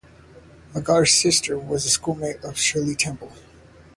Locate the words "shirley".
2.57-2.95